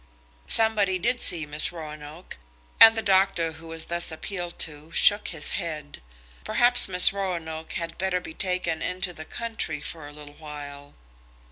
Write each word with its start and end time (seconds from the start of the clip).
Somebody 0.47 0.97
did 0.97 1.21
see 1.21 1.45
Miss 1.45 1.71
Roanoke, 1.71 2.37
and 2.79 2.95
the 2.97 3.03
doctor 3.03 3.51
who 3.51 3.67
was 3.67 3.85
thus 3.85 4.11
appealed 4.11 4.57
to 4.57 4.91
shook 4.91 5.27
his 5.27 5.51
head. 5.51 6.01
Perhaps 6.43 6.87
Miss 6.87 7.13
Roanoke 7.13 7.73
had 7.73 7.99
better 7.99 8.19
be 8.19 8.33
taken 8.33 8.81
into 8.81 9.13
the 9.13 9.25
country 9.25 9.79
for 9.79 10.07
a 10.07 10.11
little 10.11 10.33
while. 10.33 10.95